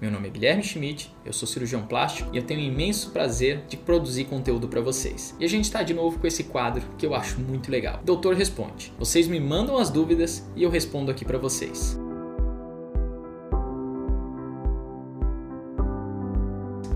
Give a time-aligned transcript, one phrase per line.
[0.00, 3.64] Meu nome é Guilherme Schmidt, eu sou cirurgião plástico e eu tenho o imenso prazer
[3.68, 5.34] de produzir conteúdo para vocês.
[5.40, 8.00] E a gente está de novo com esse quadro que eu acho muito legal.
[8.04, 8.92] Doutor Responde.
[8.96, 11.98] Vocês me mandam as dúvidas e eu respondo aqui para vocês.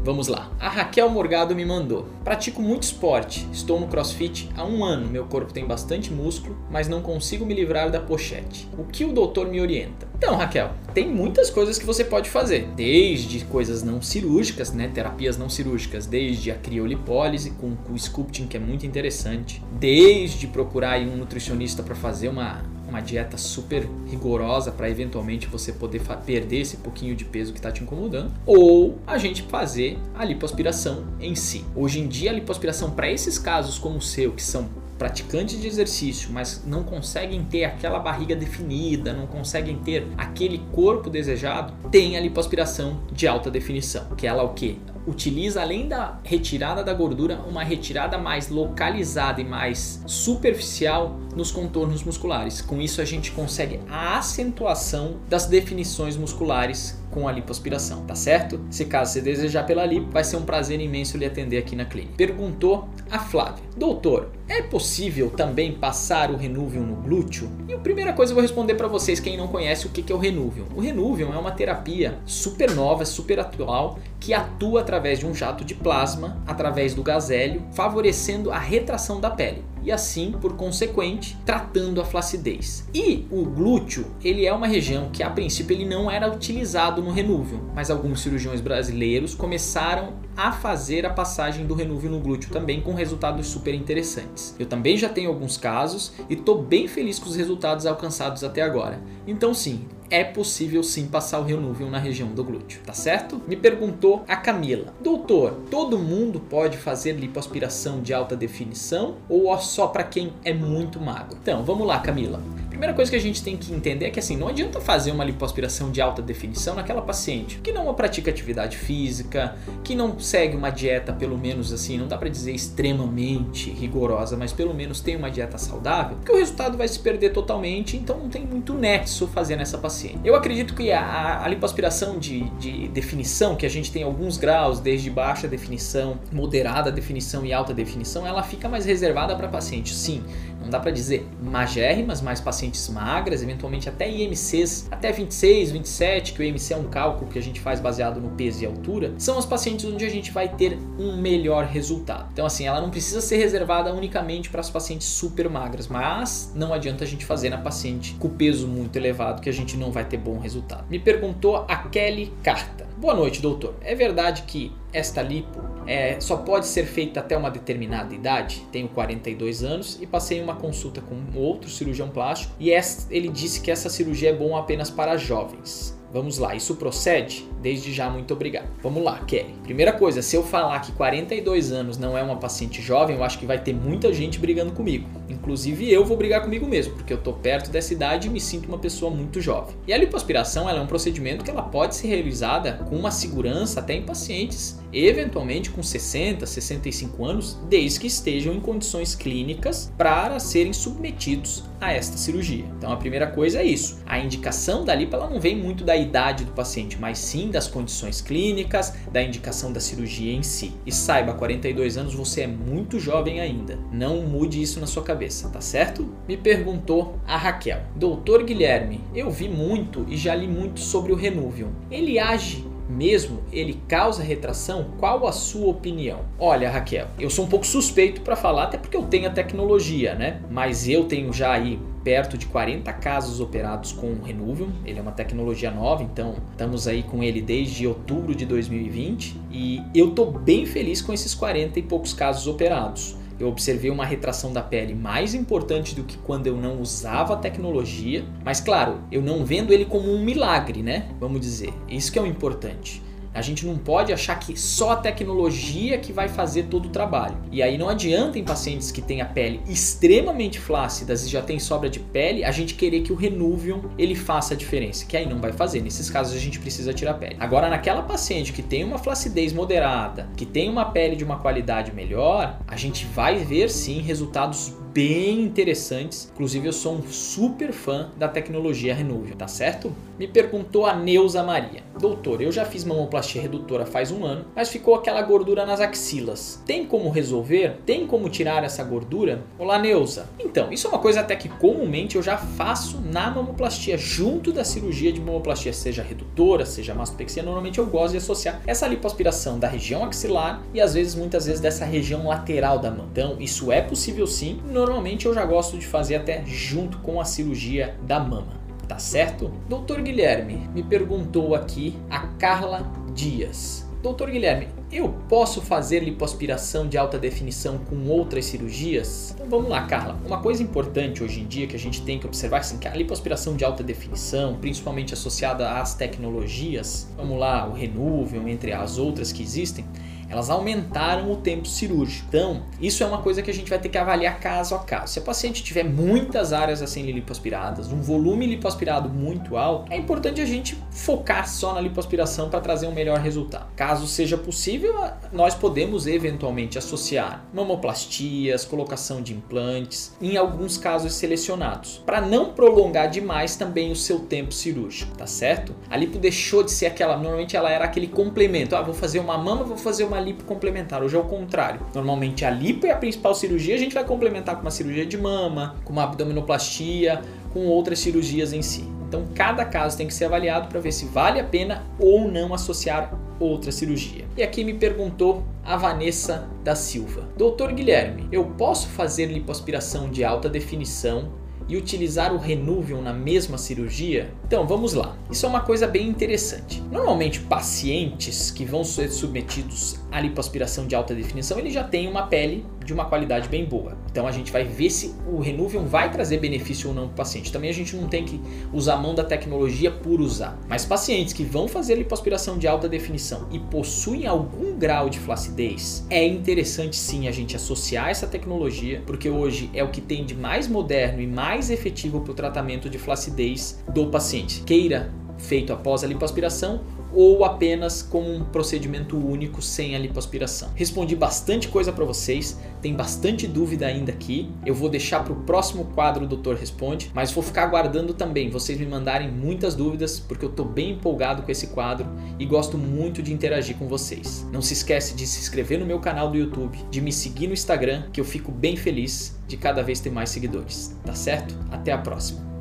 [0.05, 0.51] Vamos lá.
[0.59, 2.09] A Raquel Morgado me mandou.
[2.25, 3.47] Pratico muito esporte.
[3.53, 5.09] Estou no CrossFit há um ano.
[5.09, 8.69] Meu corpo tem bastante músculo, mas não consigo me livrar da pochete.
[8.77, 10.09] O que o doutor me orienta?
[10.19, 15.37] Então, Raquel, tem muitas coisas que você pode fazer, desde coisas não cirúrgicas, né, terapias
[15.37, 21.17] não cirúrgicas, desde a criolipólise com, o sculpting que é muito interessante, desde procurar um
[21.17, 27.17] nutricionista para fazer uma uma dieta super rigorosa para eventualmente você poder perder esse pouquinho
[27.17, 31.65] de peso que está te incomodando, ou a gente fazer a lipoaspiração em si.
[31.75, 34.69] Hoje em dia a lipoaspiração para esses casos como o seu, que são
[34.99, 41.11] praticantes de exercício, mas não conseguem ter aquela barriga definida, não conseguem ter aquele corpo
[41.11, 44.79] desejado, tem a lipoaspiração de alta definição, que ela é o que?
[45.07, 52.03] Utiliza além da retirada da gordura, uma retirada mais localizada e mais superficial nos contornos
[52.03, 52.61] musculares.
[52.61, 58.61] Com isso a gente consegue a acentuação das definições musculares com a lipoaspiração, tá certo?
[58.71, 61.85] Se caso você desejar pela lipo, vai ser um prazer imenso lhe atender aqui na
[61.85, 62.15] clínica.
[62.17, 67.51] Perguntou a Flávia: Doutor, é possível também passar o Renuvium no glúteo?
[67.69, 70.15] E a primeira coisa eu vou responder para vocês quem não conhece o que é
[70.15, 70.67] o Renuvium.
[70.75, 75.65] O Renuvium é uma terapia super nova, super atual, que atua através de um jato
[75.65, 82.01] de plasma, através do gazélio, favorecendo a retração da pele e assim, por consequente, tratando
[82.01, 82.89] a flacidez.
[82.95, 87.11] E o glúteo, ele é uma região que a princípio ele não era utilizado no
[87.11, 92.81] renúvio, mas alguns cirurgiões brasileiros começaram a fazer a passagem do renúvio no glúteo também
[92.81, 94.55] com resultados super interessantes.
[94.59, 98.63] Eu também já tenho alguns casos e estou bem feliz com os resultados alcançados até
[98.63, 99.01] agora.
[99.27, 103.41] Então sim, é possível sim passar o renúvio na região do glúteo, tá certo?
[103.49, 109.87] Me perguntou a Camila: Doutor, todo mundo pode fazer lipoaspiração de alta definição ou só
[109.87, 111.37] para quem é muito magro?
[111.41, 112.41] Então, vamos lá, Camila
[112.83, 115.23] primeira coisa que a gente tem que entender é que assim, não adianta fazer uma
[115.23, 119.55] lipoaspiração de alta definição naquela paciente que não pratica atividade física,
[119.85, 124.53] que não segue uma dieta pelo menos assim, não dá para dizer extremamente rigorosa, mas
[124.53, 128.29] pelo menos tem uma dieta saudável, que o resultado vai se perder totalmente, então não
[128.29, 130.19] tem muito nexo fazer nessa paciente.
[130.25, 134.81] Eu acredito que a, a lipoaspiração de, de definição, que a gente tem alguns graus,
[134.81, 140.25] desde baixa definição, moderada definição e alta definição, ela fica mais reservada para pacientes, sim,
[140.63, 146.41] não dá para dizer magérrimas, mas pacientes magras, eventualmente até IMCs até 26, 27, que
[146.41, 149.39] o IMC é um cálculo que a gente faz baseado no peso e altura, são
[149.39, 152.29] os pacientes onde a gente vai ter um melhor resultado.
[152.33, 156.73] Então assim, ela não precisa ser reservada unicamente para as pacientes super magras, mas não
[156.73, 160.05] adianta a gente fazer na paciente com peso muito elevado que a gente não vai
[160.05, 160.85] ter bom resultado.
[160.89, 162.87] Me perguntou a Kelly Carta.
[163.03, 163.75] Boa noite, doutor.
[163.81, 168.67] É verdade que esta lipo é, só pode ser feita até uma determinada idade?
[168.71, 172.71] Tenho 42 anos e passei uma consulta com outro cirurgião plástico e
[173.11, 176.01] ele disse que essa cirurgia é bom apenas para jovens.
[176.13, 177.49] Vamos lá, isso procede?
[177.63, 178.69] Desde já, muito obrigado.
[178.83, 179.55] Vamos lá, Kelly.
[179.63, 183.39] Primeira coisa, se eu falar que 42 anos não é uma paciente jovem, eu acho
[183.39, 185.09] que vai ter muita gente brigando comigo.
[185.27, 188.69] Inclusive eu vou brigar comigo mesmo, porque eu tô perto dessa idade e me sinto
[188.69, 189.75] uma pessoa muito jovem.
[189.87, 193.95] E a lipoaspiração é um procedimento que ela pode ser realizada com uma segurança até
[193.95, 200.73] em pacientes eventualmente com 60, 65 anos, desde que estejam em condições clínicas para serem
[200.73, 202.65] submetidos a esta cirurgia.
[202.79, 204.01] Então a primeira coisa é isso.
[204.07, 207.67] A indicação da lipo ela não vem muito da idade do paciente, mas sim das
[207.67, 210.73] condições clínicas, da indicação da cirurgia em si.
[210.87, 213.79] E saiba, 42 anos você é muito jovem ainda.
[213.93, 216.09] Não mude isso na sua cabeça, tá certo?
[216.29, 217.83] Me perguntou a Raquel.
[217.97, 221.73] Doutor Guilherme, eu vi muito e já li muito sobre o Renuvium.
[221.91, 224.87] Ele age mesmo ele causa retração?
[224.99, 226.21] Qual a sua opinião?
[226.39, 230.15] Olha, Raquel, eu sou um pouco suspeito para falar, até porque eu tenho a tecnologia,
[230.15, 230.41] né?
[230.51, 234.71] Mas eu tenho já aí perto de 40 casos operados com o Renuvium.
[234.85, 239.83] Ele é uma tecnologia nova, então estamos aí com ele desde outubro de 2020 e
[239.95, 244.53] eu tô bem feliz com esses 40 e poucos casos operados eu observei uma retração
[244.53, 248.25] da pele mais importante do que quando eu não usava a tecnologia.
[248.45, 251.09] Mas claro, eu não vendo ele como um milagre, né?
[251.19, 251.73] Vamos dizer.
[251.89, 253.03] Isso que é o importante.
[253.35, 257.37] A gente não pode achar que só a tecnologia que vai fazer todo o trabalho.
[257.51, 261.59] E aí não adianta em pacientes que têm a pele extremamente flácidas e já tem
[261.59, 265.27] sobra de pele, a gente querer que o Renuvium ele faça a diferença, que aí
[265.27, 265.81] não vai fazer.
[265.81, 267.37] Nesses casos a gente precisa tirar a pele.
[267.39, 271.93] Agora naquela paciente que tem uma flacidez moderada, que tem uma pele de uma qualidade
[271.93, 276.31] melhor, a gente vai ver sim resultados bem interessantes.
[276.33, 279.93] Inclusive, eu sou um super fã da tecnologia Renuvium, tá certo?
[280.19, 284.69] Me perguntou a Neuza Maria: Doutor, eu já fiz mamoplastia redutora faz um ano, mas
[284.69, 286.63] ficou aquela gordura nas axilas.
[286.67, 287.79] Tem como resolver?
[287.87, 289.43] Tem como tirar essa gordura?
[289.59, 290.27] Olá, Neuza.
[290.39, 294.65] Então, isso é uma coisa até que comumente eu já faço na mamoplastia, junto da
[294.65, 297.43] cirurgia de mamoplastia, seja redutora, seja mastopexia.
[297.43, 301.61] Normalmente eu gosto de associar essa lipoaspiração da região axilar e às vezes, muitas vezes,
[301.61, 303.07] dessa região lateral da mão.
[303.13, 307.25] Então, isso é possível sim normalmente eu já gosto de fazer até junto com a
[307.25, 308.61] cirurgia da mama.
[308.89, 309.51] Tá certo?
[309.69, 312.83] Doutor Guilherme me perguntou aqui a Carla
[313.15, 313.87] Dias.
[314.03, 319.33] Doutor Guilherme, eu posso fazer lipoaspiração de alta definição com outras cirurgias?
[319.35, 320.19] Então vamos lá, Carla.
[320.27, 322.89] Uma coisa importante hoje em dia que a gente tem que observar é assim, que
[322.89, 328.99] a lipoaspiração de alta definição, principalmente associada às tecnologias, vamos lá, o Renuvium, entre as
[328.99, 329.85] outras que existem,
[330.33, 332.27] elas aumentaram o tempo cirúrgico.
[332.29, 335.13] Então, isso é uma coisa que a gente vai ter que avaliar caso a caso.
[335.13, 339.97] Se a paciente tiver muitas áreas a serem lipoaspiradas, um volume lipoaspirado muito alto, é
[339.97, 343.67] importante a gente focar só na lipoaspiração para trazer um melhor resultado.
[343.77, 344.95] Caso seja possível,
[345.31, 353.11] nós podemos eventualmente associar mamoplastias, colocação de implantes, em alguns casos selecionados, para não prolongar
[353.11, 355.75] demais também o seu tempo cirúrgico, tá certo?
[355.91, 359.37] A lipo deixou de ser aquela, normalmente ela era aquele complemento, ah, vou fazer uma
[359.37, 361.03] mama, vou fazer uma lipo complementar.
[361.03, 361.81] Hoje é o contrário.
[361.95, 365.19] Normalmente a lipo é a principal cirurgia, a gente vai complementar com uma cirurgia de
[365.19, 367.21] mama, com uma abdominoplastia,
[367.53, 368.89] com outras cirurgias em si.
[369.07, 372.55] Então cada caso tem que ser avaliado para ver se vale a pena ou não
[372.55, 374.25] associar outra cirurgia.
[374.37, 377.29] E aqui me perguntou a Vanessa da Silva.
[377.37, 381.42] Doutor Guilherme, eu posso fazer lipoaspiração de alta definição
[381.73, 384.31] e utilizar o Renuvium na mesma cirurgia?
[384.47, 385.17] Então vamos lá.
[385.31, 386.83] Isso é uma coisa bem interessante.
[386.91, 392.27] Normalmente pacientes que vão ser submetidos à lipoaspiração de alta definição, ele já tem uma
[392.27, 393.97] pele de uma qualidade bem boa.
[394.11, 397.17] Então a gente vai ver se o Renuvium vai trazer benefício ou não para o
[397.17, 397.51] paciente.
[397.51, 398.41] Também a gente não tem que
[398.73, 400.59] usar a mão da tecnologia por usar.
[400.69, 406.07] Mas pacientes que vão fazer lipoaspiração de alta definição e possuem algum grau de flacidez,
[406.11, 410.35] é interessante sim a gente associar essa tecnologia, porque hoje é o que tem de
[410.35, 414.63] mais moderno e mais efetivo para o tratamento de flacidez do paciente.
[414.63, 416.81] Queira feito após a lipoaspiração
[417.15, 420.71] ou apenas com um procedimento único sem a lipoaspiração.
[420.75, 424.51] Respondi bastante coisa para vocês, tem bastante dúvida ainda aqui.
[424.65, 428.79] Eu vou deixar para o próximo quadro Doutor Responde, mas vou ficar aguardando também vocês
[428.79, 432.07] me mandarem muitas dúvidas, porque eu estou bem empolgado com esse quadro
[432.39, 434.47] e gosto muito de interagir com vocês.
[434.53, 437.53] Não se esquece de se inscrever no meu canal do YouTube, de me seguir no
[437.53, 440.97] Instagram, que eu fico bem feliz de cada vez ter mais seguidores.
[441.05, 441.55] Tá certo?
[441.71, 442.52] Até a próxima.